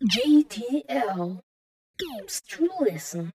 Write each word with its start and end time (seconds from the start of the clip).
GTL 0.00 1.40
Games 1.98 2.40
to 2.48 2.68
Listen. 2.84 3.32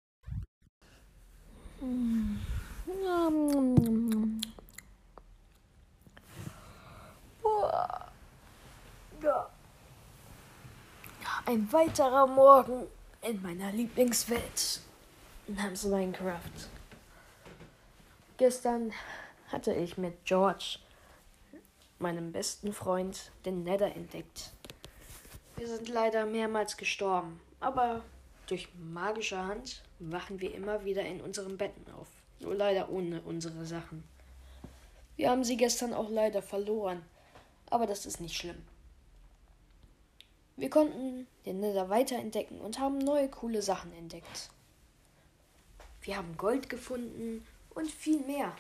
Ein 11.45 11.72
weiterer 11.72 12.29
Morgen 12.29 12.87
in 13.23 13.43
meiner 13.43 13.73
Lieblingswelt 13.73 14.81
namens 15.49 15.83
Minecraft. 15.83 16.39
Gestern 18.37 18.93
hatte 19.49 19.75
ich 19.75 19.99
mit 19.99 20.25
George, 20.25 20.79
meinem 21.99 22.31
besten 22.31 22.73
Freund, 22.73 23.33
den 23.45 23.65
Nether 23.65 23.97
entdeckt. 23.97 24.53
Wir 25.57 25.69
sind 25.69 25.89
leider 25.89 26.27
mehrmals 26.27 26.77
gestorben, 26.77 27.41
aber 27.61 28.02
durch 28.47 28.69
magische 28.74 29.38
Hand 29.38 29.83
wachen 29.98 30.41
wir 30.41 30.55
immer 30.55 30.84
wieder 30.84 31.02
in 31.05 31.20
unseren 31.20 31.56
Betten 31.56 31.92
auf. 31.92 32.09
Nur 32.41 32.55
leider 32.55 32.91
ohne 32.91 33.20
unsere 33.23 33.65
Sachen. 33.65 34.02
Wir 35.16 35.30
haben 35.30 35.45
sie 35.45 35.56
gestern 35.56 35.95
auch 35.95 36.11
leider 36.11 36.42
verloren, 36.42 37.02
aber 37.70 37.87
das 37.87 38.06
ist 38.06 38.20
nicht 38.20 38.37
schlimm. 38.37 38.62
Wir 40.56 40.70
konnten 40.70 41.27
den 41.47 41.61
Nether 41.61 41.89
weiterentdecken 41.89 42.61
und 42.61 42.78
haben 42.78 42.98
neue 42.98 43.28
coole 43.28 43.62
Sachen 43.62 43.92
entdeckt. 43.92 44.50
Wir 46.03 46.16
haben 46.16 46.37
Gold 46.37 46.69
gefunden 46.69 47.47
und 47.70 47.91
viel 47.91 48.20
mehr. 48.20 48.55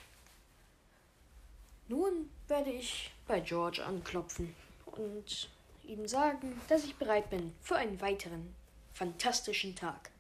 Nun 1.88 2.30
werde 2.48 2.70
ich 2.70 3.12
bei 3.26 3.40
George 3.40 3.84
anklopfen 3.84 4.54
und 4.86 5.50
ihm 5.84 6.06
sagen, 6.06 6.60
dass 6.68 6.84
ich 6.84 6.96
bereit 6.96 7.30
bin 7.30 7.54
für 7.60 7.76
einen 7.76 8.00
weiteren 8.00 8.54
fantastischen 8.94 9.74
Tag. 9.74 10.10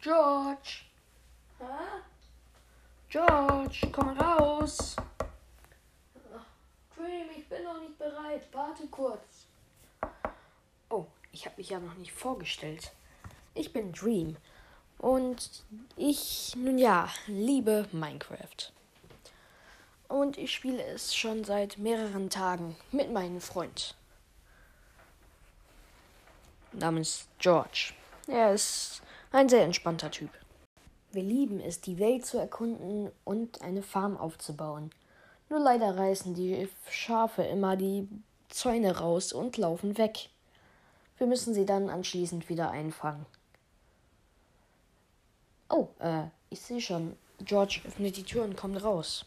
George! 0.00 0.84
Hä? 1.58 1.64
George, 3.08 3.88
komm 3.92 4.08
raus! 4.10 4.96
Dream, 6.96 7.26
ich 7.36 7.48
bin 7.48 7.64
noch 7.64 7.80
nicht 7.80 7.98
bereit. 7.98 8.48
Warte 8.52 8.86
kurz. 8.86 9.46
Oh, 10.88 11.06
ich 11.32 11.44
habe 11.44 11.56
mich 11.58 11.70
ja 11.70 11.80
noch 11.80 11.94
nicht 11.94 12.12
vorgestellt. 12.12 12.92
Ich 13.54 13.72
bin 13.72 13.92
Dream 13.92 14.36
und 14.98 15.64
ich, 15.96 16.54
nun 16.56 16.78
ja, 16.78 17.08
liebe 17.26 17.88
Minecraft. 17.92 18.72
Und 20.10 20.38
ich 20.38 20.52
spiele 20.52 20.82
es 20.82 21.14
schon 21.14 21.44
seit 21.44 21.78
mehreren 21.78 22.30
Tagen 22.30 22.74
mit 22.90 23.12
meinem 23.12 23.40
Freund. 23.40 23.94
Namens 26.72 27.28
George. 27.38 27.92
Er 28.26 28.52
ist 28.52 29.02
ein 29.30 29.48
sehr 29.48 29.62
entspannter 29.62 30.10
Typ. 30.10 30.30
Wir 31.12 31.22
lieben 31.22 31.60
es, 31.60 31.80
die 31.80 32.00
Welt 32.00 32.26
zu 32.26 32.38
erkunden 32.38 33.12
und 33.22 33.62
eine 33.62 33.84
Farm 33.84 34.16
aufzubauen. 34.16 34.90
Nur 35.48 35.60
leider 35.60 35.96
reißen 35.96 36.34
die 36.34 36.68
Schafe 36.90 37.44
immer 37.44 37.76
die 37.76 38.08
Zäune 38.48 38.98
raus 38.98 39.32
und 39.32 39.58
laufen 39.58 39.96
weg. 39.96 40.28
Wir 41.18 41.28
müssen 41.28 41.54
sie 41.54 41.66
dann 41.66 41.88
anschließend 41.88 42.48
wieder 42.48 42.72
einfangen. 42.72 43.26
Oh, 45.68 45.86
äh, 46.00 46.24
ich 46.50 46.60
sehe 46.60 46.80
schon. 46.80 47.16
George 47.44 47.80
öffnet 47.86 48.16
die 48.16 48.24
Tür 48.24 48.42
und 48.42 48.56
kommt 48.56 48.82
raus. 48.82 49.24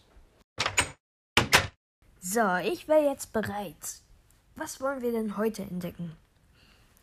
So, 2.26 2.56
ich 2.56 2.88
wäre 2.88 3.04
jetzt 3.04 3.34
bereit. 3.34 4.02
Was 4.56 4.80
wollen 4.80 5.02
wir 5.02 5.12
denn 5.12 5.36
heute 5.36 5.62
entdecken? 5.64 6.16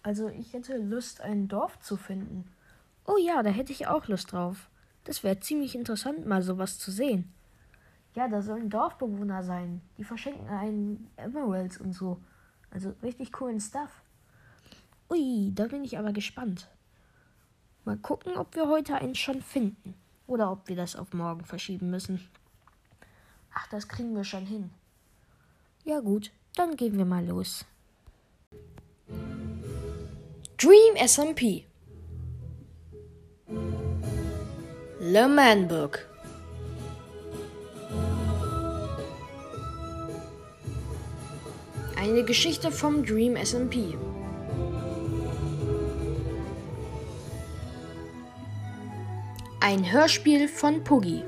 Also, 0.02 0.30
ich 0.30 0.54
hätte 0.54 0.78
Lust, 0.78 1.20
ein 1.20 1.46
Dorf 1.46 1.78
zu 1.78 1.98
finden. 1.98 2.50
Oh 3.04 3.18
ja, 3.18 3.42
da 3.42 3.50
hätte 3.50 3.70
ich 3.70 3.86
auch 3.86 4.08
Lust 4.08 4.32
drauf. 4.32 4.70
Das 5.04 5.22
wäre 5.22 5.38
ziemlich 5.38 5.74
interessant, 5.74 6.24
mal 6.24 6.40
sowas 6.40 6.78
zu 6.78 6.90
sehen. 6.90 7.30
Ja, 8.14 8.28
da 8.28 8.40
sollen 8.40 8.70
Dorfbewohner 8.70 9.42
sein. 9.42 9.82
Die 9.98 10.04
verschenken 10.04 10.48
einen 10.48 11.10
Emeralds 11.18 11.76
und 11.76 11.92
so. 11.92 12.18
Also 12.70 12.94
richtig 13.02 13.30
coolen 13.30 13.60
Stuff. 13.60 13.90
Ui, 15.10 15.52
da 15.54 15.66
bin 15.66 15.84
ich 15.84 15.98
aber 15.98 16.14
gespannt. 16.14 16.66
Mal 17.84 17.98
gucken, 17.98 18.38
ob 18.38 18.54
wir 18.54 18.68
heute 18.68 18.94
einen 18.94 19.14
schon 19.14 19.42
finden. 19.42 19.94
Oder 20.26 20.50
ob 20.50 20.66
wir 20.66 20.76
das 20.76 20.96
auf 20.96 21.12
morgen 21.12 21.44
verschieben 21.44 21.90
müssen. 21.90 22.26
Ach, 23.52 23.68
das 23.68 23.86
kriegen 23.86 24.16
wir 24.16 24.24
schon 24.24 24.46
hin. 24.46 24.70
Ja 25.84 26.00
gut, 26.00 26.30
dann 26.56 26.76
gehen 26.76 26.98
wir 26.98 27.04
mal 27.04 27.26
los. 27.26 27.64
Dream 30.56 30.96
SMP 30.96 31.64
Le 35.00 35.26
Man 35.26 35.66
Book 35.66 36.10
Eine 42.02 42.24
Geschichte 42.24 42.70
vom 42.72 43.04
Dream 43.04 43.36
SMP. 43.36 43.94
Ein 49.60 49.92
Hörspiel 49.92 50.48
von 50.48 50.82
Puggy. 50.82 51.22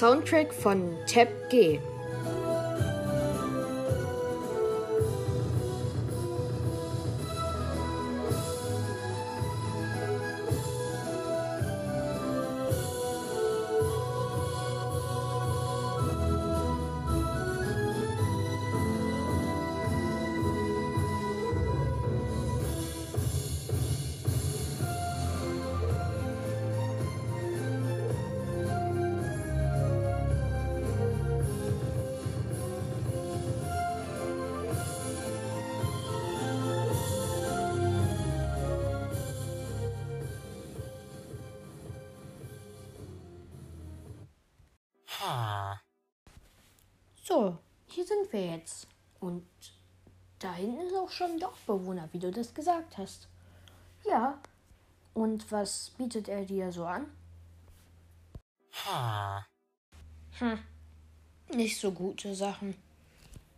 Soundtrack 0.00 0.54
von 0.54 0.96
Tab 1.06 1.28
G. 1.50 1.78
hier 47.92 48.06
sind 48.06 48.32
wir 48.32 48.46
jetzt. 48.46 48.86
Und 49.20 49.46
da 50.38 50.54
hinten 50.54 50.80
ist 50.86 50.94
auch 50.94 51.10
schon 51.10 51.32
ein 51.32 51.40
Dorfbewohner, 51.40 52.08
wie 52.12 52.18
du 52.18 52.30
das 52.30 52.54
gesagt 52.54 52.98
hast. 52.98 53.28
Ja. 54.08 54.38
Und 55.14 55.50
was 55.52 55.90
bietet 55.98 56.28
er 56.28 56.44
dir 56.44 56.72
so 56.72 56.84
an? 56.86 57.06
Hm. 60.38 60.58
Nicht 61.54 61.78
so 61.78 61.92
gute 61.92 62.34
Sachen. 62.34 62.74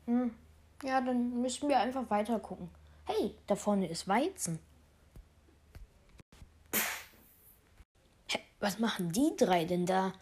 Hm. 0.07 0.35
Ja, 0.83 1.01
dann 1.01 1.41
müssen 1.41 1.69
wir 1.69 1.79
einfach 1.79 2.09
weiter 2.11 2.41
gucken. 2.41 2.69
Hey, 3.05 3.35
da 3.47 3.55
vorne 3.55 3.89
ist 3.89 4.09
Weizen. 4.09 4.59
Hä, 8.29 8.39
was 8.59 8.79
machen 8.79 9.13
die 9.13 9.33
drei 9.37 9.65
denn 9.65 9.87
da? 9.87 10.13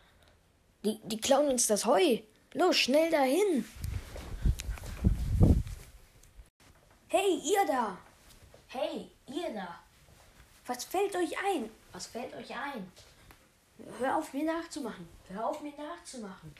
Die, 0.85 0.99
die 1.05 1.21
klauen 1.21 1.49
uns 1.49 1.67
das 1.67 1.87
Heu. 1.87 2.19
Los, 2.53 2.77
schnell 2.77 3.11
dahin. 3.11 3.65
Hey, 7.31 7.39
ihr 7.45 7.65
da. 7.65 7.97
Hey, 8.67 9.09
ihr 9.29 9.55
da. 9.55 9.79
Was 10.67 10.83
fällt 10.83 11.15
euch 11.15 11.33
ein? 11.39 11.71
Was 11.93 12.09
fällt 12.09 12.35
euch 12.35 12.51
ein? 12.57 12.91
Hör 14.01 14.17
auf, 14.17 14.33
mir 14.33 14.45
nachzumachen. 14.45 15.09
Hör 15.29 15.47
auf, 15.47 15.61
mir 15.61 15.73
nachzumachen. 15.77 16.53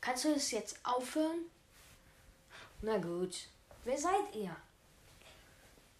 Kannst 0.00 0.24
du 0.24 0.32
das 0.32 0.50
jetzt 0.52 0.78
aufhören? 0.82 1.50
Na 2.80 2.96
gut. 2.96 3.48
Wer 3.84 3.98
seid 3.98 4.34
ihr? 4.34 4.56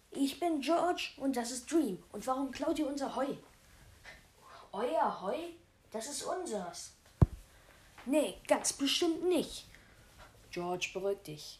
Ich 0.09 0.39
bin 0.39 0.59
George 0.59 1.11
und 1.17 1.37
das 1.37 1.51
ist 1.51 1.71
Dream. 1.71 2.03
Und 2.11 2.25
warum 2.25 2.49
klaut 2.49 2.79
ihr 2.79 2.87
unser 2.87 3.15
Heu? 3.15 3.35
Euer 4.71 5.21
Heu? 5.21 5.37
Das 5.91 6.07
ist 6.07 6.23
unseres. 6.23 6.93
Nee, 8.07 8.41
ganz 8.47 8.73
bestimmt 8.73 9.25
nicht. 9.25 9.67
George, 10.49 10.89
beruhig 10.91 11.21
dich. 11.21 11.59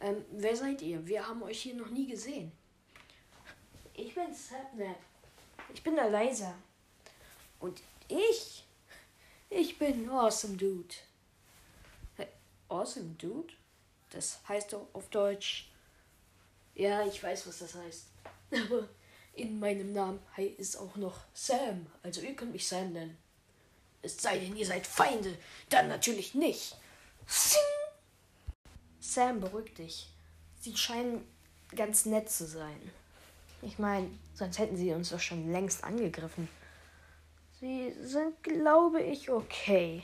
Ähm, 0.00 0.24
wer 0.32 0.56
seid 0.56 0.80
ihr? 0.82 1.06
Wir 1.06 1.26
haben 1.26 1.42
euch 1.42 1.62
hier 1.62 1.74
noch 1.74 1.90
nie 1.90 2.06
gesehen. 2.06 2.52
Ich 3.94 4.14
bin 4.14 4.34
Sapnap. 4.34 4.96
Ich 5.74 5.82
bin 5.82 5.94
der 5.94 6.10
Leiser. 6.10 6.54
Und 7.58 7.82
ich? 8.08 8.64
Ich 9.50 9.78
bin 9.78 10.08
Awesome 10.08 10.56
Dude. 10.56 10.94
Hey, 12.16 12.28
awesome 12.68 13.14
Dude? 13.18 13.52
Das 14.10 14.40
heißt 14.48 14.72
doch 14.72 14.88
auf 14.94 15.08
Deutsch. 15.10 15.70
Ja, 16.74 17.04
ich 17.06 17.22
weiß, 17.22 17.46
was 17.46 17.58
das 17.58 17.74
heißt. 17.74 18.06
Aber 18.52 18.88
in 19.34 19.60
meinem 19.60 19.92
Namen 19.92 20.20
ist 20.56 20.76
auch 20.76 20.96
noch 20.96 21.18
Sam. 21.34 21.86
Also 22.02 22.22
ihr 22.22 22.34
könnt 22.34 22.52
mich 22.52 22.66
Sam 22.66 22.92
nennen. 22.92 23.18
Es 24.02 24.16
sei 24.16 24.38
denn, 24.38 24.56
ihr 24.56 24.66
seid 24.66 24.86
Feinde. 24.86 25.36
Dann 25.68 25.88
natürlich 25.88 26.34
nicht. 26.34 26.76
Sing! 27.26 27.79
Sam, 29.00 29.40
beruhig 29.40 29.74
dich. 29.74 30.10
Sie 30.60 30.76
scheinen 30.76 31.26
ganz 31.74 32.04
nett 32.04 32.30
zu 32.30 32.46
sein. 32.46 32.80
Ich 33.62 33.78
meine, 33.78 34.10
sonst 34.34 34.58
hätten 34.58 34.76
sie 34.76 34.92
uns 34.92 35.10
doch 35.10 35.20
schon 35.20 35.50
längst 35.50 35.82
angegriffen. 35.84 36.48
Sie 37.60 37.92
sind, 38.02 38.42
glaube 38.42 39.02
ich, 39.02 39.30
okay. 39.30 40.02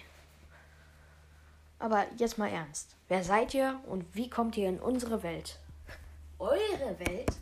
Aber 1.78 2.06
jetzt 2.16 2.38
mal 2.38 2.48
ernst. 2.48 2.96
Wer 3.08 3.22
seid 3.22 3.54
ihr 3.54 3.80
und 3.86 4.04
wie 4.14 4.30
kommt 4.30 4.56
ihr 4.56 4.68
in 4.68 4.80
unsere 4.80 5.22
Welt? 5.22 5.58
Eure 6.38 6.98
Welt? 6.98 7.32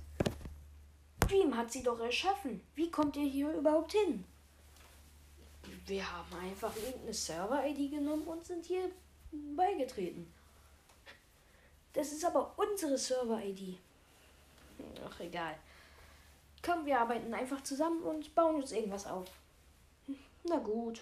Dream 1.20 1.56
hat 1.56 1.72
sie 1.72 1.82
doch 1.82 2.00
erschaffen. 2.00 2.60
Wie 2.74 2.90
kommt 2.90 3.16
ihr 3.16 3.28
hier 3.28 3.52
überhaupt 3.52 3.92
hin? 3.92 4.24
Wir 5.86 6.12
haben 6.12 6.34
einfach 6.42 6.74
irgendeine 6.76 7.14
Server-ID 7.14 7.92
genommen 7.92 8.24
und 8.24 8.44
sind 8.44 8.64
hier 8.66 8.90
beigetreten. 9.56 10.32
Das 11.94 12.12
ist 12.12 12.24
aber 12.24 12.52
unsere 12.56 12.98
Server-ID. 12.98 13.78
Ach, 15.08 15.20
egal. 15.20 15.54
Komm, 16.62 16.84
wir 16.84 17.00
arbeiten 17.00 17.32
einfach 17.32 17.62
zusammen 17.62 18.02
und 18.02 18.34
bauen 18.34 18.56
uns 18.56 18.72
irgendwas 18.72 19.06
auf. 19.06 19.28
Na 20.44 20.58
gut. 20.58 21.00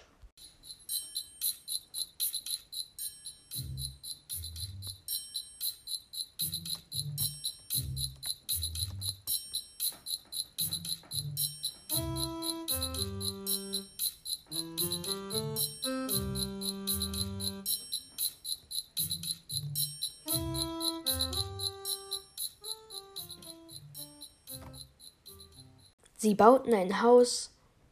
Sie 26.23 26.35
bauten 26.35 26.73
ein 26.73 27.01
Haus, 27.01 27.49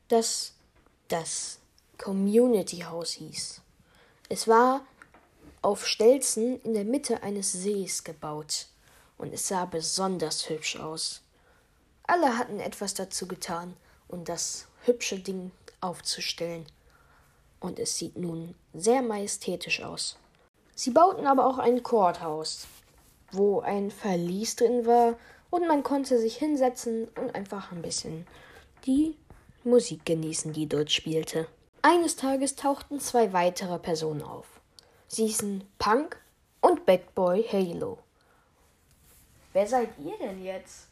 das 0.08 0.54
das 1.10 1.60
Community 1.98 2.78
House 2.78 3.12
hieß. 3.12 3.60
Es 4.30 4.48
war 4.48 4.86
auf 5.62 5.86
Stelzen 5.86 6.62
in 6.62 6.74
der 6.74 6.86
Mitte 6.86 7.24
eines 7.24 7.52
Sees 7.52 8.06
gebaut 8.06 8.68
und 9.18 9.34
es 9.34 9.50
sah 9.50 9.66
besonders 9.66 10.50
hübsch 10.50 10.80
aus. 10.80 11.24
Alle 12.04 12.38
hatten 12.38 12.62
etwas 12.62 12.94
dazu 12.94 13.28
getan, 13.28 13.76
um 14.08 14.24
das 14.24 14.66
hübsche 14.86 15.20
Ding 15.20 15.52
aufzustellen. 15.82 16.66
Und 17.60 17.80
es 17.80 17.98
sieht 17.98 18.16
nun 18.16 18.56
sehr 18.74 19.02
majestätisch 19.02 19.84
aus. 19.84 20.18
Sie 20.74 20.92
bauten 20.92 21.28
aber 21.28 21.46
auch 21.46 21.58
ein 21.58 21.84
Courthouse, 21.84 22.66
wo 23.34 23.60
ein 23.60 23.92
Verlies 23.92 24.56
drin 24.56 24.86
war 24.86 25.18
und 25.52 25.68
man 25.68 25.84
konnte 25.84 26.18
sich 26.18 26.38
hinsetzen 26.38 27.08
und 27.10 27.36
einfach 27.36 27.72
ein 27.72 27.84
bisschen 27.84 28.26
die 28.86 29.16
Musik 29.64 30.06
genießen, 30.06 30.54
die 30.54 30.68
dort 30.68 30.92
spielte. 30.92 31.48
Eines 31.84 32.16
Tages 32.16 32.56
tauchten 32.56 33.00
zwei 33.00 33.32
weitere 33.34 33.78
Personen 33.78 34.24
auf. 34.24 34.48
Sie 35.08 35.28
hießen 35.28 35.64
Punk 35.78 36.20
und 36.62 36.86
Bad 36.88 37.14
Boy 37.14 37.44
Halo. 37.44 38.00
Wer 39.54 39.68
seid 39.68 39.90
ihr 40.00 40.18
denn 40.18 40.44
jetzt? 40.44 40.88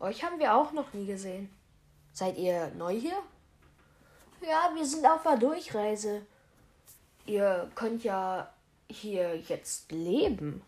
Euch 0.00 0.22
haben 0.24 0.38
wir 0.38 0.54
auch 0.54 0.72
noch 0.72 0.92
nie 0.92 1.06
gesehen. 1.06 1.48
Seid 2.12 2.36
ihr 2.36 2.72
neu 2.76 2.98
hier? 2.98 3.16
Ja, 4.42 4.70
wir 4.74 4.84
sind 4.84 5.06
auf 5.06 5.22
der 5.22 5.36
Durchreise. 5.36 6.22
Ihr 7.26 7.70
könnt 7.74 8.04
ja 8.04 8.52
hier 8.88 9.38
jetzt 9.38 9.90
leben. 9.92 10.62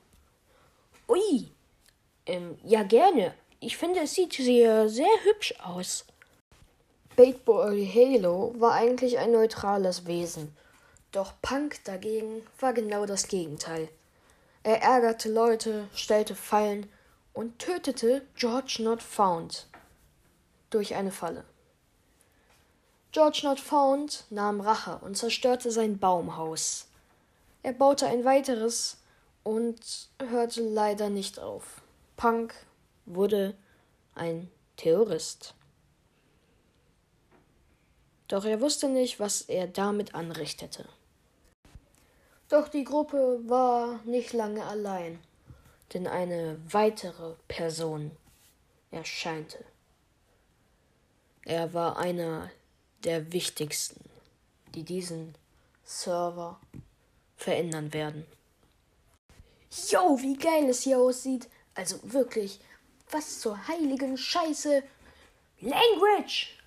Ui, 1.09 1.51
ähm, 2.27 2.59
ja, 2.65 2.83
gerne. 2.83 3.35
Ich 3.61 3.77
finde, 3.77 4.01
es 4.01 4.15
sieht 4.15 4.35
sehr, 4.35 4.89
sehr 4.89 5.25
hübsch 5.25 5.55
aus. 5.63 6.05
Bait 7.17 7.45
Boy 7.45 7.91
Halo 7.95 8.55
war 8.59 8.73
eigentlich 8.73 9.19
ein 9.19 9.33
neutrales 9.33 10.07
Wesen. 10.07 10.55
Doch 11.13 11.33
Punk 11.41 11.83
dagegen 11.85 12.47
war 12.61 12.75
genau 12.75 13.07
das 13.07 13.29
Gegenteil. 13.29 13.89
Er 14.63 14.83
ärgerte 14.83 15.33
Leute, 15.33 15.89
stellte 15.95 16.35
Fallen 16.35 16.91
und 17.33 17.59
tötete 17.59 18.23
George 18.35 18.79
Not 18.81 19.03
Found 19.03 19.67
durch 20.71 20.95
eine 20.95 21.13
Falle. 21.13 21.45
George 23.13 23.41
Not 23.45 23.61
Found 23.61 24.25
nahm 24.29 24.61
Rache 24.61 24.99
und 25.03 25.17
zerstörte 25.17 25.71
sein 25.71 25.99
Baumhaus. 25.99 26.89
Er 27.63 27.73
baute 27.73 28.07
ein 28.07 28.25
weiteres 28.25 28.99
und 29.43 30.09
hörte 30.19 30.61
leider 30.61 31.09
nicht 31.09 31.39
auf. 31.39 31.81
Punk 32.17 32.55
wurde 33.05 33.55
ein 34.15 34.51
Terrorist. 34.77 35.55
Doch 38.29 38.45
er 38.45 38.61
wusste 38.61 38.89
nicht, 38.89 39.21
was 39.21 39.43
er 39.43 39.67
damit 39.67 40.15
anrichtete. 40.15 40.89
Doch 42.49 42.69
die 42.69 42.85
Gruppe 42.85 43.41
war 43.47 44.01
nicht 44.05 44.33
lange 44.33 44.65
allein, 44.65 45.19
denn 45.93 46.07
eine 46.07 46.59
weitere 46.71 47.35
Person 47.49 48.11
erscheinte. 48.91 49.65
Er 51.45 51.75
war 51.75 51.99
einer 51.99 52.51
der 53.05 53.33
wichtigsten, 53.33 54.01
die 54.75 54.85
diesen 54.85 55.35
Server 55.85 56.59
verändern 57.37 57.93
werden. 57.93 58.27
Yo, 59.89 60.19
wie 60.21 60.37
geil 60.37 60.69
es 60.69 60.83
hier 60.83 60.99
aussieht. 60.99 61.49
Also 61.77 61.99
wirklich, 62.03 62.59
was 63.11 63.41
zur 63.41 63.69
heiligen 63.69 64.17
Scheiße. 64.17 64.83
Language! 65.61 66.59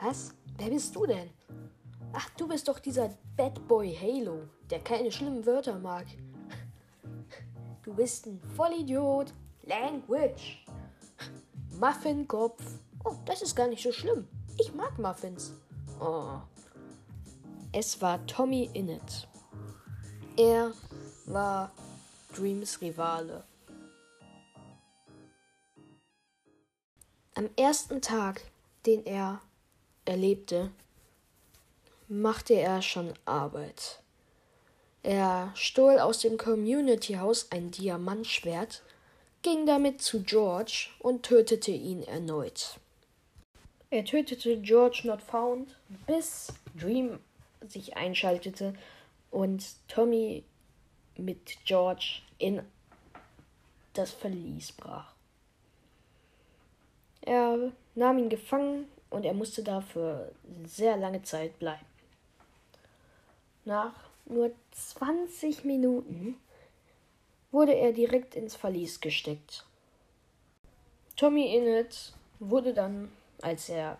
Was? 0.00 0.32
Wer 0.56 0.70
bist 0.70 0.94
du 0.94 1.04
denn? 1.04 1.30
Ach, 2.12 2.30
du 2.36 2.46
bist 2.46 2.68
doch 2.68 2.78
dieser 2.78 3.10
Bad 3.36 3.66
Boy 3.66 3.92
Halo, 3.92 4.48
der 4.70 4.78
keine 4.78 5.10
schlimmen 5.10 5.44
Wörter 5.44 5.78
mag. 5.78 6.06
Du 7.82 7.92
bist 7.92 8.24
ein 8.24 8.40
Vollidiot. 8.56 9.34
Language. 9.64 10.64
Muffinkopf. 11.78 12.62
Oh, 13.04 13.16
das 13.26 13.42
ist 13.42 13.54
gar 13.54 13.66
nicht 13.66 13.82
so 13.82 13.92
schlimm. 13.92 14.26
Ich 14.58 14.72
mag 14.72 14.98
Muffins. 14.98 15.52
Oh. 16.00 16.38
Es 17.72 18.00
war 18.00 18.24
Tommy 18.26 18.70
Innit. 18.72 19.28
Er 20.38 20.72
war 21.26 21.72
Dreams 22.34 22.80
Rivale. 22.80 23.44
Am 27.36 27.50
ersten 27.56 28.00
Tag, 28.00 28.42
den 28.86 29.04
er 29.06 29.40
erlebte, 30.04 30.70
machte 32.06 32.54
er 32.54 32.80
schon 32.80 33.12
Arbeit. 33.24 34.00
Er 35.02 35.50
stohl 35.56 35.98
aus 35.98 36.20
dem 36.20 36.38
Community 36.38 37.14
House 37.14 37.48
ein 37.50 37.72
Diamantschwert, 37.72 38.84
ging 39.42 39.66
damit 39.66 40.00
zu 40.00 40.22
George 40.22 40.90
und 41.00 41.24
tötete 41.24 41.72
ihn 41.72 42.04
erneut. 42.04 42.78
Er 43.90 44.04
tötete 44.04 44.56
George 44.60 45.02
Not 45.02 45.20
Found, 45.20 45.76
bis 46.06 46.52
Dream 46.78 47.18
sich 47.66 47.96
einschaltete 47.96 48.74
und 49.32 49.64
Tommy 49.88 50.44
mit 51.16 51.56
George 51.64 52.22
in 52.38 52.62
das 53.92 54.12
Verlies 54.12 54.70
brach. 54.70 55.13
Er 57.24 57.72
nahm 57.94 58.18
ihn 58.18 58.28
gefangen 58.28 58.86
und 59.08 59.24
er 59.24 59.32
musste 59.32 59.62
dafür 59.62 60.30
sehr 60.64 60.96
lange 60.96 61.22
Zeit 61.22 61.58
bleiben. 61.58 61.86
Nach 63.64 63.94
nur 64.26 64.50
20 64.72 65.64
Minuten 65.64 66.36
wurde 67.50 67.74
er 67.74 67.92
direkt 67.92 68.34
ins 68.34 68.56
Verlies 68.56 69.00
gesteckt. 69.00 69.64
Tommy 71.16 71.54
Innit 71.56 72.12
wurde 72.40 72.74
dann, 72.74 73.10
als 73.40 73.70
er 73.70 73.98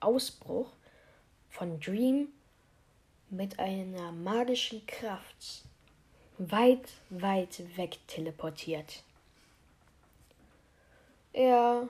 Ausbruch 0.00 0.70
von 1.50 1.80
Dream 1.80 2.28
mit 3.28 3.58
einer 3.58 4.12
magischen 4.12 4.86
Kraft 4.86 5.64
weit, 6.38 6.88
weit 7.10 7.76
weg 7.76 7.98
teleportiert. 8.06 9.02
Er 11.32 11.88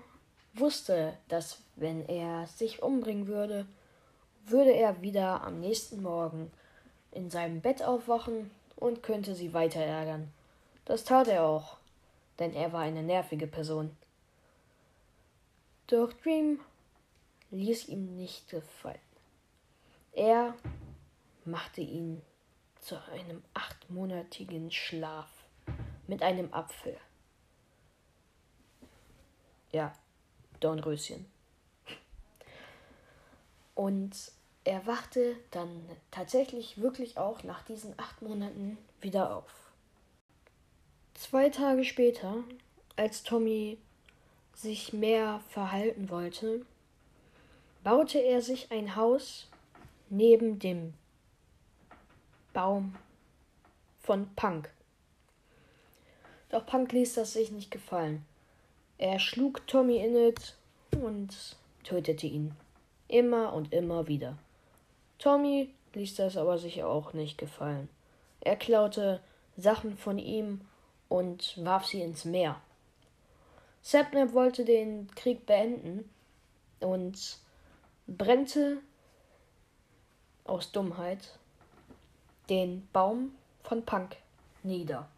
wusste, 0.54 1.16
dass 1.28 1.58
wenn 1.76 2.06
er 2.08 2.46
sich 2.46 2.82
umbringen 2.82 3.26
würde, 3.26 3.66
würde 4.44 4.72
er 4.72 5.02
wieder 5.02 5.42
am 5.42 5.60
nächsten 5.60 6.02
Morgen 6.02 6.50
in 7.12 7.30
seinem 7.30 7.60
Bett 7.60 7.82
aufwachen 7.82 8.50
und 8.76 9.02
könnte 9.02 9.34
sie 9.34 9.54
weiter 9.54 9.80
ärgern. 9.80 10.32
Das 10.84 11.04
tat 11.04 11.28
er 11.28 11.44
auch, 11.44 11.76
denn 12.38 12.54
er 12.54 12.72
war 12.72 12.80
eine 12.80 13.02
nervige 13.02 13.46
Person. 13.46 13.96
Doch 15.86 16.12
Dream 16.12 16.60
ließ 17.50 17.88
ihm 17.88 18.16
nicht 18.16 18.48
gefallen. 18.48 18.98
Er 20.12 20.54
machte 21.44 21.80
ihn 21.80 22.22
zu 22.80 22.96
einem 23.12 23.42
achtmonatigen 23.54 24.70
Schlaf 24.70 25.30
mit 26.06 26.22
einem 26.22 26.52
Apfel. 26.52 26.96
Ja, 29.70 29.94
Dornröschen. 30.62 31.26
Und 33.74 34.32
er 34.64 34.86
wachte 34.86 35.36
dann 35.50 35.88
tatsächlich 36.10 36.80
wirklich 36.80 37.18
auch 37.18 37.42
nach 37.42 37.62
diesen 37.64 37.98
acht 37.98 38.22
Monaten 38.22 38.78
wieder 39.00 39.34
auf. 39.34 39.50
Zwei 41.14 41.48
Tage 41.48 41.84
später, 41.84 42.44
als 42.96 43.22
Tommy 43.22 43.78
sich 44.54 44.92
mehr 44.92 45.40
verhalten 45.48 46.10
wollte, 46.10 46.64
baute 47.82 48.18
er 48.18 48.42
sich 48.42 48.70
ein 48.70 48.94
Haus 48.94 49.48
neben 50.10 50.58
dem 50.58 50.94
Baum 52.52 52.96
von 54.00 54.32
Punk. 54.34 54.70
Doch 56.50 56.66
Punk 56.66 56.92
ließ 56.92 57.14
das 57.14 57.32
sich 57.32 57.50
nicht 57.50 57.70
gefallen. 57.70 58.24
Er 59.02 59.18
schlug 59.18 59.66
Tommy 59.66 59.96
Innit 59.96 60.54
und 60.92 61.56
tötete 61.82 62.28
ihn. 62.28 62.54
Immer 63.08 63.52
und 63.52 63.72
immer 63.72 64.06
wieder. 64.06 64.38
Tommy 65.18 65.74
ließ 65.94 66.14
das 66.14 66.36
aber 66.36 66.56
sich 66.56 66.84
auch 66.84 67.12
nicht 67.12 67.36
gefallen. 67.36 67.88
Er 68.42 68.54
klaute 68.54 69.20
Sachen 69.56 69.96
von 69.96 70.20
ihm 70.20 70.60
und 71.08 71.52
warf 71.64 71.84
sie 71.84 72.00
ins 72.00 72.24
Meer. 72.24 72.60
Sapnap 73.82 74.34
wollte 74.34 74.64
den 74.64 75.10
Krieg 75.16 75.46
beenden 75.46 76.08
und 76.78 77.38
brennte 78.06 78.82
aus 80.44 80.70
Dummheit 80.70 81.40
den 82.48 82.86
Baum 82.92 83.34
von 83.64 83.84
Punk 83.84 84.14
nieder. 84.62 85.08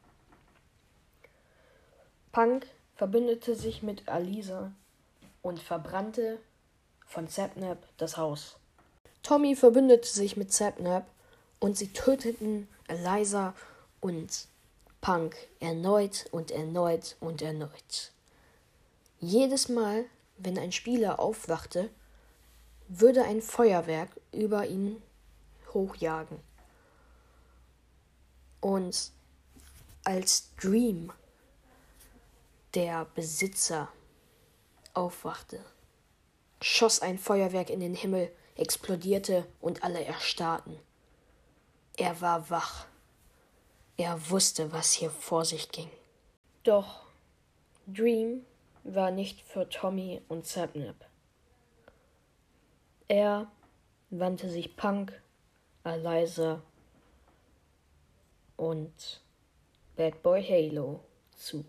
Punk 2.32 2.66
verbündete 3.04 3.54
sich 3.54 3.82
mit 3.82 4.08
Alisa 4.08 4.72
und 5.42 5.60
verbrannte 5.60 6.38
von 7.04 7.28
Sapnap 7.28 7.86
das 7.98 8.16
Haus. 8.16 8.56
Tommy 9.22 9.56
verbündete 9.56 10.08
sich 10.08 10.38
mit 10.38 10.54
Sapnap 10.54 11.06
und 11.60 11.76
sie 11.76 11.88
töteten 11.88 12.66
Eliza 12.88 13.52
und 14.00 14.48
Punk 15.02 15.36
erneut 15.60 16.24
und 16.32 16.50
erneut 16.50 17.16
und 17.20 17.42
erneut. 17.42 18.10
Jedes 19.20 19.68
Mal, 19.68 20.06
wenn 20.38 20.58
ein 20.58 20.72
Spieler 20.72 21.20
aufwachte, 21.20 21.90
würde 22.88 23.24
ein 23.24 23.42
Feuerwerk 23.42 24.18
über 24.32 24.66
ihn 24.66 25.02
hochjagen. 25.74 26.38
Und 28.62 29.12
als 30.04 30.54
Dream, 30.58 31.12
der 32.74 33.04
Besitzer, 33.14 33.88
aufwachte, 34.94 35.64
schoss 36.60 37.00
ein 37.00 37.18
Feuerwerk 37.18 37.70
in 37.70 37.80
den 37.80 37.94
Himmel, 37.94 38.30
explodierte 38.56 39.46
und 39.60 39.82
alle 39.82 40.04
erstarrten. 40.04 40.78
Er 41.96 42.20
war 42.20 42.50
wach. 42.50 42.86
Er 43.96 44.30
wusste, 44.30 44.72
was 44.72 44.92
hier 44.92 45.10
vor 45.10 45.44
sich 45.44 45.70
ging. 45.70 45.90
Doch 46.64 47.04
Dream 47.86 48.44
war 48.82 49.10
nicht 49.10 49.40
für 49.42 49.68
Tommy 49.68 50.22
und 50.28 50.46
Sapnap. 50.46 50.96
Er 53.06 53.50
wandte 54.10 54.50
sich 54.50 54.76
Punk, 54.76 55.20
Eliza 55.84 56.62
und 58.56 59.20
Bad 59.96 60.22
Boy 60.22 60.42
Halo 60.42 61.00
zu. 61.36 61.64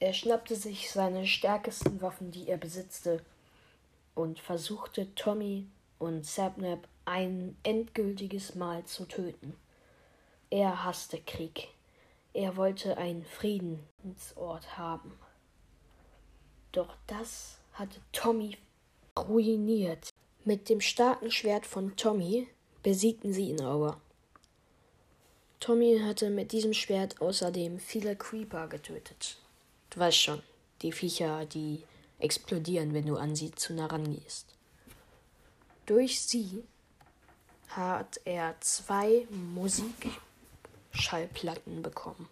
Er 0.00 0.12
schnappte 0.12 0.54
sich 0.54 0.90
seine 0.90 1.26
stärksten 1.26 2.00
Waffen, 2.00 2.30
die 2.30 2.48
er 2.48 2.56
besitzte, 2.56 3.20
und 4.14 4.38
versuchte 4.38 5.14
Tommy 5.14 5.66
und 5.98 6.24
Sapnap 6.24 6.86
ein 7.04 7.56
endgültiges 7.62 8.54
Mal 8.54 8.84
zu 8.84 9.06
töten. 9.06 9.56
Er 10.50 10.84
hasste 10.84 11.20
Krieg. 11.20 11.68
Er 12.32 12.56
wollte 12.56 12.96
einen 12.96 13.24
Friedensort 13.24 14.78
haben. 14.78 15.18
Doch 16.72 16.94
das 17.06 17.58
hatte 17.72 18.00
Tommy 18.12 18.56
ruiniert. 19.18 20.10
Mit 20.44 20.68
dem 20.68 20.80
starken 20.80 21.30
Schwert 21.30 21.66
von 21.66 21.96
Tommy 21.96 22.48
besiegten 22.82 23.32
sie 23.32 23.50
ihn 23.50 23.62
aber. 23.62 24.00
Tommy 25.60 26.00
hatte 26.04 26.30
mit 26.30 26.52
diesem 26.52 26.72
Schwert 26.72 27.20
außerdem 27.20 27.80
viele 27.80 28.14
Creeper 28.14 28.68
getötet. 28.68 29.38
Weißt 29.98 30.18
schon, 30.18 30.42
die 30.82 30.92
Viecher, 30.92 31.44
die 31.44 31.82
explodieren, 32.20 32.94
wenn 32.94 33.06
du 33.06 33.16
an 33.16 33.34
sie 33.34 33.50
zu 33.50 33.74
nah 33.74 33.86
rangehst. 33.86 34.54
Durch 35.86 36.20
sie 36.20 36.62
hat 37.68 38.20
er 38.24 38.54
zwei 38.60 39.26
Musikschallplatten 39.30 41.82
bekommen. 41.82 42.28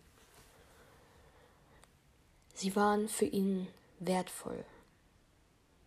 Sie 2.55 2.77
waren 2.77 3.09
für 3.09 3.25
ihn 3.25 3.67
wertvoll. 3.99 4.65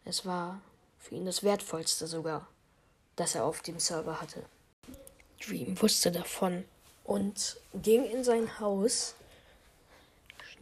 Es 0.04 0.26
war 0.26 0.60
für 1.00 1.16
ihn 1.16 1.26
das 1.26 1.44
wertvollste 1.44 2.08
sogar, 2.08 2.46
das 3.16 3.36
er 3.36 3.46
auf 3.46 3.62
dem 3.62 3.80
Server 3.80 4.20
hatte. 4.20 4.44
Dream 5.40 5.82
wusste 5.82 6.12
davon 6.12 6.66
und 7.06 7.56
ging 7.74 8.04
in 8.04 8.26
sein 8.26 8.60
Haus 8.60 9.16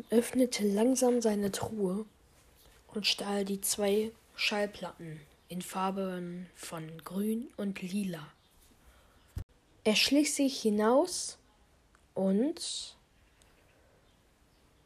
öffnete 0.10 0.68
langsam 0.68 1.22
seine 1.22 1.51
Truhe 1.51 2.06
und 2.94 3.06
stahl 3.06 3.46
die 3.46 3.62
zwei 3.62 4.12
Schallplatten 4.36 5.22
in 5.50 5.62
Farben 5.62 6.48
von 6.56 7.04
grün 7.04 7.50
und 7.58 7.82
lila. 7.82 8.27
Er 9.84 9.96
schlich 9.96 10.34
sich 10.34 10.62
hinaus 10.62 11.38
und 12.13 12.96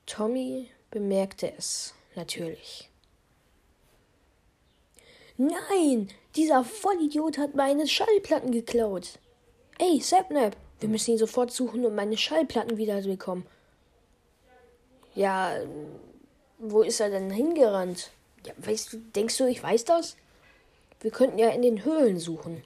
Tommy 0.06 0.70
bemerkte 0.92 1.52
es 1.58 1.94
natürlich. 2.16 2.90
Nein, 5.38 6.10
dieser 6.36 6.64
Vollidiot 6.64 7.38
hat 7.38 7.56
meine 7.56 7.88
Schallplatten 7.88 8.52
geklaut. 8.52 9.18
Ey, 9.80 10.00
Sapnap, 10.00 10.56
wir 10.80 10.90
müssen 10.90 11.12
ihn 11.12 11.18
sofort 11.18 11.52
suchen, 11.52 11.86
um 11.86 11.96
meine 11.96 12.18
Schallplatten 12.18 12.78
wiederzubekommen. 12.78 13.46
Ja, 15.14 15.58
wo 16.58 16.84
ist 16.84 17.00
er 17.00 17.10
denn 17.10 17.32
hingerannt? 17.32 18.12
Ja, 18.46 18.54
weißt 18.58 18.94
du, 18.94 18.98
denkst 18.98 19.38
du, 19.38 19.46
ich 19.46 19.62
weiß 19.62 19.86
das? 19.86 20.16
Wir 21.02 21.12
könnten 21.12 21.38
ja 21.38 21.50
in 21.50 21.62
den 21.62 21.84
Höhlen 21.84 22.20
suchen. 22.20 22.64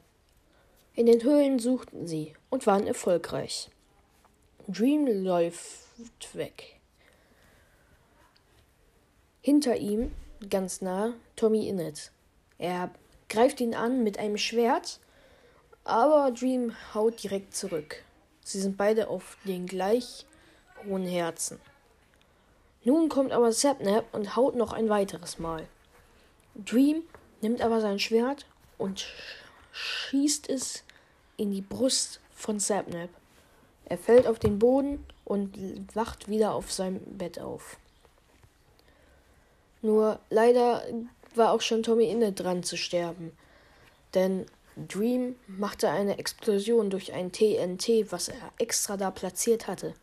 In 0.94 1.06
den 1.08 1.24
Höhlen 1.24 1.60
suchten 1.60 2.08
sie 2.08 2.36
und 2.50 2.68
waren 2.68 2.88
erfolgreich. 2.88 3.70
Dream 4.68 5.08
läuft 5.08 6.34
weg. 6.34 6.80
Hinter 9.42 9.78
ihm, 9.78 10.12
ganz 10.50 10.82
nah, 10.82 11.14
Tommy 11.36 11.68
Innit. 11.68 12.12
Er 12.58 12.92
greift 13.30 13.60
ihn 13.62 13.76
an 13.76 14.04
mit 14.04 14.18
einem 14.18 14.38
Schwert, 14.38 15.00
aber 15.84 16.32
Dream 16.32 16.74
haut 16.94 17.22
direkt 17.22 17.56
zurück. 17.56 18.04
Sie 18.44 18.60
sind 18.60 18.78
beide 18.78 19.08
auf 19.08 19.38
den 19.46 19.66
gleich 19.68 20.26
hohen 20.88 21.06
Herzen. 21.06 21.60
Nun 22.86 23.10
kommt 23.10 23.32
aber 23.32 23.52
Sapnap 23.52 24.06
und 24.14 24.36
haut 24.36 24.56
noch 24.56 24.72
ein 24.72 24.90
weiteres 24.90 25.40
Mal. 25.40 25.68
Dream 26.54 27.02
nimmt 27.42 27.62
aber 27.62 27.82
sein 27.82 28.00
Schwert 28.00 28.46
und 28.78 29.08
schießt 29.72 30.48
es 30.50 30.84
in 31.36 31.52
die 31.52 31.62
Brust 31.62 32.22
von 32.34 32.60
Sapnap. 32.60 33.10
Er 33.86 33.98
fällt 33.98 34.28
auf 34.28 34.40
den 34.40 34.60
Boden 34.60 35.04
und 35.26 35.58
wacht 35.96 36.30
wieder 36.30 36.54
auf 36.54 36.72
seinem 36.72 37.02
Bett 37.18 37.40
auf. 37.40 37.78
Nur 39.82 40.20
leider 40.30 40.84
war 41.34 41.52
auch 41.52 41.62
schon 41.62 41.82
Tommy 41.82 42.06
inne 42.06 42.34
dran 42.34 42.62
zu 42.62 42.78
sterben. 42.78 43.32
Denn 44.14 44.46
Dream 44.76 45.36
machte 45.48 45.90
eine 45.90 46.20
Explosion 46.20 46.92
durch 46.92 47.14
ein 47.14 47.32
TNT, 47.32 48.12
was 48.12 48.30
er 48.30 48.52
extra 48.60 48.96
da 48.96 49.10
platziert 49.10 49.68
hatte. 49.68 49.96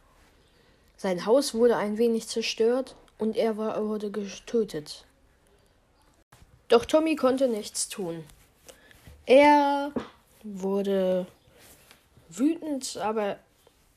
Sein 1.03 1.27
Haus 1.27 1.53
wurde 1.53 1.77
ein 1.77 1.99
wenig 1.99 2.29
zerstört 2.29 2.95
und 3.19 3.37
er 3.37 3.57
wurde 3.57 4.13
getötet. 4.13 5.05
Doch 6.69 6.85
Tommy 6.85 7.17
konnte 7.17 7.49
nichts 7.49 7.89
tun. 7.89 8.23
Er 9.27 9.91
wurde 10.45 11.27
wütend, 12.29 12.99
aber 12.99 13.41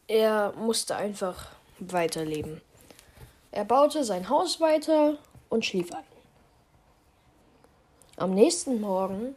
er 0.07 0.53
musste 0.53 0.95
einfach 0.95 1.49
weiterleben. 1.77 2.59
Er 3.51 3.65
baute 3.65 4.03
sein 4.03 4.27
Haus 4.27 4.59
weiter 4.59 5.19
und 5.49 5.63
schlief 5.63 5.93
ein. 5.93 6.03
Am 8.17 8.33
nächsten 8.33 8.81
Morgen 8.81 9.35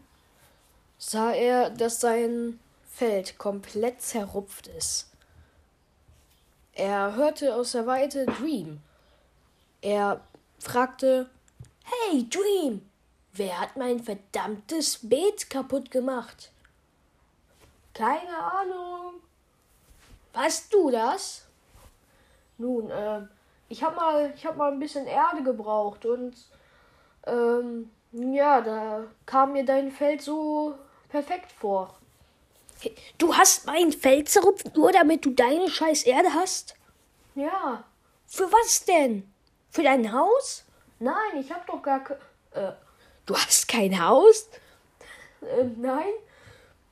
sah 0.96 1.32
er, 1.32 1.68
dass 1.68 2.00
sein 2.00 2.60
Feld 2.90 3.36
komplett 3.36 4.00
zerrupft 4.00 4.68
ist. 4.68 5.08
Er 6.78 7.16
hörte 7.16 7.56
aus 7.56 7.72
der 7.72 7.88
Weite 7.88 8.24
Dream. 8.24 8.80
Er 9.82 10.20
fragte, 10.60 11.28
Hey 11.82 12.28
Dream, 12.28 12.88
wer 13.32 13.60
hat 13.60 13.76
mein 13.76 13.98
verdammtes 13.98 15.00
Beet 15.02 15.50
kaputt 15.50 15.90
gemacht? 15.90 16.52
Keine 17.94 18.38
Ahnung. 18.38 19.14
Weißt 20.32 20.72
du 20.72 20.92
das? 20.92 21.46
Nun, 22.58 22.88
äh, 22.90 23.22
ich 23.68 23.82
hab 23.82 23.96
mal, 23.96 24.32
ich 24.36 24.46
hab 24.46 24.56
mal 24.56 24.70
ein 24.70 24.78
bisschen 24.78 25.08
Erde 25.08 25.42
gebraucht 25.42 26.06
und 26.06 26.36
ähm, 27.26 27.90
ja, 28.12 28.60
da 28.60 29.02
kam 29.26 29.54
mir 29.54 29.64
dein 29.64 29.90
Feld 29.90 30.22
so 30.22 30.78
perfekt 31.08 31.50
vor. 31.50 31.97
Du 33.18 33.36
hast 33.36 33.66
mein 33.66 33.92
Feld 33.92 34.28
zerrupft, 34.28 34.76
nur 34.76 34.92
damit 34.92 35.24
du 35.24 35.30
deine 35.30 35.68
scheiß 35.68 36.04
Erde 36.04 36.32
hast? 36.34 36.76
Ja. 37.34 37.84
Für 38.26 38.50
was 38.52 38.84
denn? 38.84 39.32
Für 39.70 39.82
dein 39.82 40.12
Haus? 40.12 40.64
Nein, 40.98 41.40
ich 41.40 41.50
hab 41.52 41.66
doch 41.66 41.82
gar 41.82 42.02
ke 42.02 42.18
äh, 42.52 42.72
Du 43.26 43.36
hast 43.36 43.68
kein 43.68 44.02
Haus? 44.02 44.48
Äh, 45.42 45.64
nein. 45.76 46.08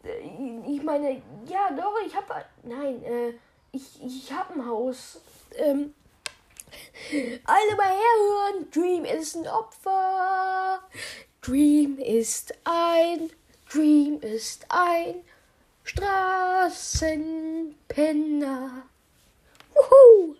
Äh, 0.05 0.71
ich 0.71 0.83
meine, 0.83 1.23
ja, 1.47 1.71
doch, 1.77 1.95
ich 2.05 2.15
hab. 2.15 2.29
Nein, 2.63 3.03
äh, 3.05 3.33
ich, 3.73 4.03
ich 4.03 4.33
hab 4.33 4.55
ein 4.55 4.67
Haus. 4.67 5.21
Ähm, 5.57 5.95
alle 7.45 7.77
mal 7.77 7.89
herhören. 7.89 8.71
Dream 8.71 9.05
ist 9.05 9.37
ein 9.37 9.47
Opfer. 9.47 10.81
Dream 11.43 11.99
ist 11.99 12.55
ein, 12.65 13.31
Dream 13.71 14.21
ist 14.21 14.67
ein 14.69 15.25
Straßenpenner. 15.87 18.83
Wuhu! 19.73 20.35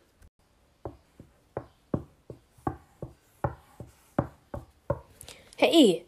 Hey, 5.57 6.05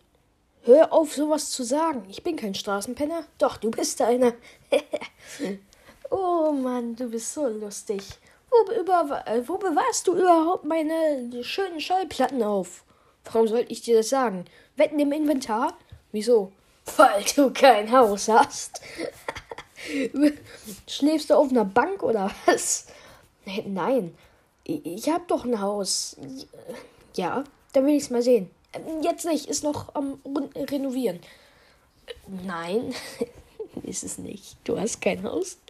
hör 0.62 0.92
auf, 0.92 1.14
sowas 1.14 1.50
zu 1.50 1.62
sagen. 1.62 2.04
Ich 2.08 2.24
bin 2.24 2.34
kein 2.34 2.56
Straßenpenner. 2.56 3.26
Doch, 3.38 3.58
du 3.58 3.70
bist 3.70 4.02
einer. 4.02 4.34
oh 6.10 6.50
Mann, 6.50 6.96
du 6.96 7.08
bist 7.08 7.32
so 7.32 7.46
lustig. 7.46 8.02
Wo, 8.50 8.72
über, 8.72 9.22
äh, 9.24 9.46
wo 9.46 9.56
bewahrst 9.56 10.08
du 10.08 10.16
überhaupt 10.16 10.64
meine 10.64 11.44
schönen 11.44 11.80
Schallplatten 11.80 12.42
auf? 12.42 12.82
Warum 13.24 13.46
sollte 13.46 13.70
ich 13.70 13.82
dir 13.82 13.98
das 13.98 14.08
sagen? 14.08 14.46
Wetten 14.74 14.98
im 14.98 15.12
Inventar? 15.12 15.78
Wieso? 16.10 16.50
Weil 16.96 17.22
du 17.36 17.52
kein 17.52 17.92
Haus 17.92 18.28
hast. 18.28 18.80
Schläfst 20.88 21.30
du 21.30 21.34
auf 21.34 21.50
einer 21.50 21.64
Bank 21.64 22.02
oder 22.02 22.30
was? 22.46 22.86
Nein, 23.66 24.14
ich 24.64 25.08
hab 25.08 25.28
doch 25.28 25.44
ein 25.44 25.60
Haus. 25.60 26.16
Ja, 27.14 27.44
dann 27.72 27.86
will 27.86 27.96
ich's 27.96 28.10
mal 28.10 28.22
sehen. 28.22 28.50
Jetzt 29.02 29.24
nicht, 29.24 29.46
ist 29.46 29.64
noch 29.64 29.94
am 29.94 30.20
Renovieren. 30.54 31.20
Nein, 32.44 32.94
ist 33.82 34.04
es 34.04 34.18
nicht. 34.18 34.56
Du 34.64 34.78
hast 34.78 35.00
kein 35.00 35.22
Haus. 35.22 35.58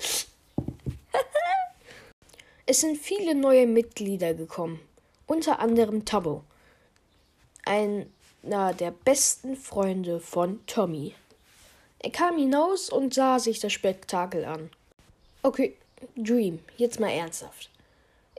Es 2.70 2.82
sind 2.82 2.98
viele 2.98 3.34
neue 3.34 3.66
Mitglieder 3.66 4.34
gekommen, 4.34 4.78
unter 5.26 5.58
anderem 5.58 6.04
Tabo, 6.04 6.44
einer 7.64 8.74
der 8.74 8.90
besten 8.90 9.56
Freunde 9.56 10.20
von 10.20 10.60
Tommy. 10.66 11.14
Er 12.00 12.10
kam 12.10 12.38
hinaus 12.38 12.90
und 12.90 13.14
sah 13.14 13.38
sich 13.38 13.60
das 13.60 13.72
Spektakel 13.72 14.44
an. 14.44 14.70
Okay, 15.42 15.76
Dream, 16.16 16.60
jetzt 16.76 17.00
mal 17.00 17.10
ernsthaft. 17.10 17.70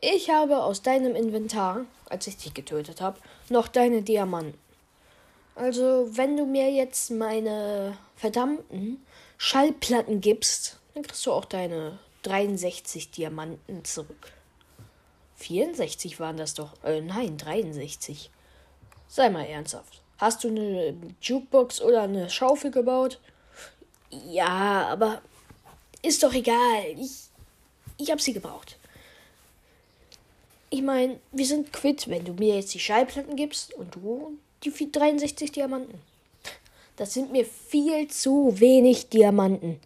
Ich 0.02 0.30
habe 0.30 0.63
aus 0.63 0.82
deinem 0.82 1.15
Inventar, 1.15 1.86
als 2.08 2.28
ich 2.28 2.38
dich 2.38 2.54
getötet 2.54 3.02
habe, 3.02 3.19
noch 3.50 3.67
deine 3.67 4.02
Diamanten. 4.02 4.58
Also, 5.56 6.08
wenn 6.15 6.38
du 6.38 6.45
mir 6.45 6.72
jetzt 6.72 7.12
meine 7.12 7.98
verdammten 8.15 9.06
Schallplatten 9.38 10.22
gibst, 10.22 10.80
dann 10.93 11.04
kriegst 11.04 11.26
du 11.26 11.34
auch 11.34 11.43
deine 11.43 12.00
63 12.24 13.12
Diamanten 13.12 13.84
zurück. 13.84 14.32
64 15.36 16.19
waren 16.19 16.38
das 16.38 16.54
doch. 16.54 16.72
Äh, 16.84 17.02
nein, 17.02 17.38
63. 17.38 18.30
Sei 19.10 19.30
mal 19.30 19.45
ernsthaft. 19.45 20.02
Hast 20.17 20.43
du 20.43 20.50
eine 20.50 20.95
Jukebox 21.22 21.82
oder 21.82 22.04
eine 22.04 22.30
Schaufel 22.30 22.72
gebaut? 22.72 23.19
Ja, 24.10 24.88
aber 24.88 25.22
ist 26.02 26.24
doch 26.24 26.34
egal. 26.34 26.84
Ich, 26.98 27.30
ich 27.98 28.12
hab 28.12 28.22
sie 28.22 28.34
gebraucht. 28.34 28.78
Ich 30.69 30.82
meine, 30.82 31.19
wir 31.32 31.45
sind 31.45 31.74
quitt, 31.74 32.08
wenn 32.08 32.26
du 32.26 32.34
mir 32.34 32.56
jetzt 32.56 32.74
die 32.74 32.80
Schallplatten 32.80 33.36
gibst 33.36 33.74
und 33.74 33.95
du 33.95 34.38
die 34.63 34.91
63 34.91 35.52
Diamanten. 35.52 36.00
Das 36.95 37.13
sind 37.13 37.32
mir 37.32 37.45
viel 37.45 38.08
zu 38.08 38.60
wenig 38.60 39.10
Diamanten 39.10 39.80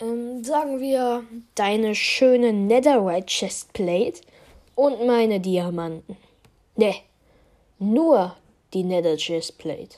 ähm, 0.00 0.44
sagen 0.44 0.80
wir, 0.80 1.24
deine 1.54 1.94
schöne 1.94 2.52
Netherite 2.52 3.26
Chestplate 3.26 4.20
und 4.74 5.06
meine 5.06 5.40
Diamanten. 5.40 6.16
Ne, 6.76 6.94
nur 7.78 8.36
die 8.72 8.82
Nether 8.82 9.16
Chestplate. 9.16 9.96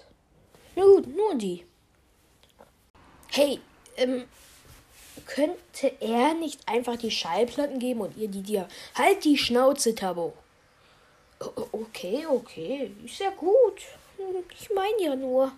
Na 0.75 0.85
gut, 0.85 1.07
nur 1.15 1.35
die. 1.35 1.65
Hey, 3.31 3.61
ähm, 3.97 4.25
könnte 5.27 5.93
er 6.01 6.35
nicht 6.35 6.69
einfach 6.69 6.97
die 6.97 7.11
Schallplatten 7.11 7.79
geben 7.79 8.01
und 8.01 8.17
ihr 8.17 8.29
die 8.29 8.43
dir. 8.43 8.69
Halt 8.95 9.25
die 9.25 9.39
Schnauze, 9.39 9.95
Tabo. 9.95 10.35
Okay, 11.73 12.27
okay, 12.27 12.91
ist 13.05 13.19
ja 13.19 13.31
gut. 13.31 13.83
Ich 14.59 14.71
meine 14.75 15.03
ja 15.03 15.17
nur. 15.17 15.53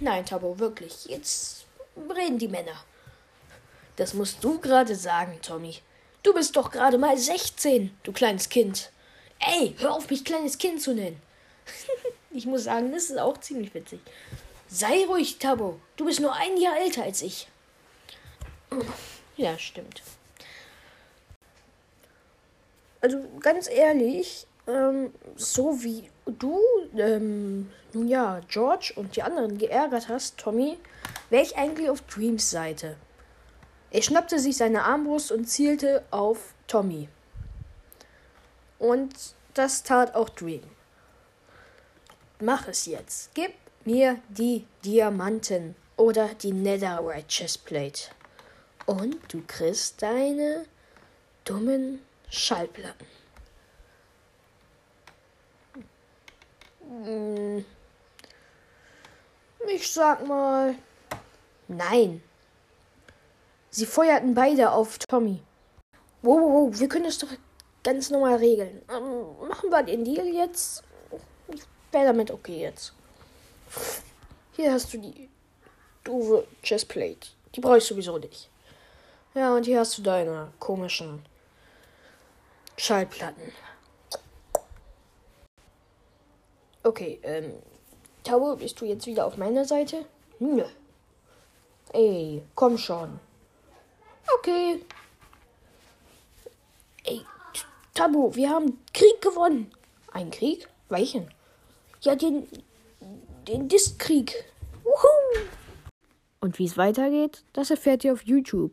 Nein, 0.00 0.26
Tabo, 0.26 0.58
wirklich. 0.58 1.04
Jetzt 1.06 1.64
reden 1.96 2.38
die 2.38 2.48
Männer. 2.48 2.84
Das 3.96 4.14
musst 4.14 4.42
du 4.42 4.58
gerade 4.58 4.96
sagen, 4.96 5.38
Tommy. 5.42 5.76
Du 6.22 6.32
bist 6.32 6.56
doch 6.56 6.70
gerade 6.70 6.98
mal 6.98 7.16
16, 7.16 7.96
du 8.02 8.12
kleines 8.12 8.48
Kind. 8.48 8.90
Ey, 9.38 9.74
hör 9.78 9.94
auf, 9.94 10.08
mich 10.08 10.24
kleines 10.24 10.58
Kind 10.58 10.80
zu 10.80 10.94
nennen. 10.94 11.20
ich 12.30 12.46
muss 12.46 12.64
sagen, 12.64 12.92
das 12.92 13.10
ist 13.10 13.18
auch 13.18 13.38
ziemlich 13.38 13.74
witzig. 13.74 14.00
Sei 14.74 15.04
ruhig, 15.04 15.38
Tabo. 15.38 15.78
Du 15.96 16.06
bist 16.06 16.20
nur 16.20 16.32
ein 16.32 16.56
Jahr 16.56 16.78
älter 16.78 17.02
als 17.02 17.20
ich. 17.20 17.46
Ja, 19.36 19.58
stimmt. 19.58 20.02
Also 23.02 23.18
ganz 23.40 23.68
ehrlich, 23.68 24.46
ähm, 24.66 25.12
so 25.36 25.82
wie 25.82 26.08
du, 26.24 26.58
ähm, 26.96 27.70
nun 27.92 28.08
ja, 28.08 28.40
George 28.48 28.94
und 28.96 29.14
die 29.14 29.22
anderen 29.22 29.58
geärgert 29.58 30.08
hast, 30.08 30.38
Tommy, 30.38 30.78
wäre 31.28 31.42
ich 31.42 31.58
eigentlich 31.58 31.90
auf 31.90 32.00
Dreams 32.02 32.50
Seite. 32.50 32.96
Er 33.90 34.00
schnappte 34.00 34.38
sich 34.38 34.56
seine 34.56 34.84
Armbrust 34.84 35.32
und 35.32 35.44
zielte 35.44 36.02
auf 36.10 36.54
Tommy. 36.66 37.10
Und 38.78 39.14
das 39.52 39.82
tat 39.82 40.14
auch 40.14 40.30
Dream. 40.30 40.62
Mach 42.40 42.68
es 42.68 42.86
jetzt. 42.86 43.34
Gib 43.34 43.52
mir 43.86 44.18
die 44.28 44.66
Diamanten 44.84 45.74
oder 45.96 46.28
die 46.34 46.52
Netherite 46.52 47.26
Chestplate. 47.28 48.10
Und 48.86 49.16
du 49.32 49.42
kriegst 49.46 50.02
deine 50.02 50.64
dummen 51.44 52.00
Schallplatten. 52.28 53.06
Hm. 56.88 57.64
Ich 59.68 59.92
sag 59.92 60.26
mal, 60.26 60.74
nein. 61.68 62.22
Sie 63.70 63.86
feuerten 63.86 64.34
beide 64.34 64.72
auf 64.72 64.98
Tommy. 64.98 65.40
Wow, 66.22 66.40
wow, 66.40 66.52
wow, 66.52 66.80
wir 66.80 66.88
können 66.88 67.04
das 67.04 67.18
doch 67.18 67.28
ganz 67.82 68.10
normal 68.10 68.36
regeln. 68.36 68.82
Ähm, 68.90 69.48
machen 69.48 69.70
wir 69.70 69.82
den 69.82 70.04
Deal 70.04 70.26
jetzt. 70.26 70.82
Ich 71.48 71.62
wäre 71.90 72.06
damit 72.06 72.30
okay 72.30 72.60
jetzt. 72.60 72.92
Hier 74.52 74.72
hast 74.72 74.92
du 74.92 74.98
die 74.98 75.28
doofe 76.04 76.46
Chestplate. 76.62 77.28
Die 77.54 77.60
brauche 77.60 77.78
ich 77.78 77.84
sowieso 77.84 78.18
nicht. 78.18 78.48
Ja, 79.34 79.54
und 79.54 79.64
hier 79.64 79.80
hast 79.80 79.96
du 79.98 80.02
deine 80.02 80.52
komischen 80.58 81.24
Schallplatten. 82.76 83.52
Okay, 86.82 87.20
ähm, 87.22 87.54
Tau, 88.24 88.54
bist 88.56 88.80
du 88.80 88.84
jetzt 88.84 89.06
wieder 89.06 89.26
auf 89.26 89.36
meiner 89.36 89.64
Seite? 89.64 90.04
Nö. 90.38 90.64
Ey, 91.92 92.42
komm 92.54 92.78
schon. 92.78 93.18
Okay. 94.38 94.84
Ey, 97.04 97.22
Tabu, 97.94 98.34
wir 98.34 98.50
haben 98.50 98.78
Krieg 98.94 99.20
gewonnen. 99.20 99.72
Ein 100.12 100.30
Krieg? 100.30 100.68
Welchen? 100.88 101.32
Ja, 102.02 102.14
den, 102.14 102.46
den 103.48 103.68
Diskkrieg. 103.68 104.44
Wuhu! 104.84 105.46
Und 106.40 106.58
wie 106.58 106.64
es 106.64 106.76
weitergeht, 106.76 107.44
das 107.52 107.70
erfährt 107.70 108.04
ihr 108.04 108.12
auf 108.12 108.24
YouTube. 108.24 108.72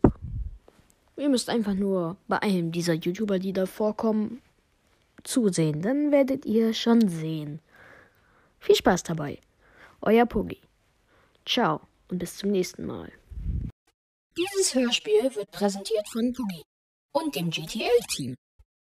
Ihr 1.18 1.30
müsst 1.30 1.50
einfach 1.50 1.74
nur 1.74 2.18
bei 2.28 2.42
einem 2.42 2.72
dieser 2.72 2.94
YouTuber, 2.94 3.40
die 3.40 3.54
da 3.54 3.66
vorkommen, 3.66 4.42
zusehen. 5.24 5.82
Dann 5.82 6.12
werdet 6.12 6.46
ihr 6.46 6.74
schon 6.74 7.08
sehen. 7.10 7.60
Viel 8.60 8.76
Spaß 8.76 9.04
dabei. 9.04 9.40
Euer 10.02 10.26
Puggy. 10.26 10.60
Ciao 11.46 11.82
und 12.10 12.20
bis 12.20 12.38
zum 12.38 12.52
nächsten 12.52 12.86
Mal. 12.86 13.12
Dieses 14.38 14.74
Hörspiel 14.74 15.36
wird 15.36 15.52
präsentiert 15.52 16.08
von 16.10 16.32
Puggy 16.34 16.64
und 17.12 17.36
dem 17.36 17.50
GTL-Team. 17.50 18.36